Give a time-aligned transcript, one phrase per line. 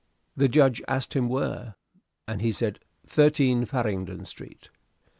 [0.35, 1.75] The judge asked him where,
[2.27, 4.71] and he said, "13 Farringdon Street."